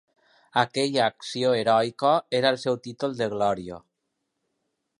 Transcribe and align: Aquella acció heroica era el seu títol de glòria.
Aquella 0.61 1.01
acció 1.07 1.51
heroica 1.57 2.13
era 2.39 2.53
el 2.55 2.59
seu 2.63 2.79
títol 2.87 3.15
de 3.21 3.29
glòria. 3.35 3.79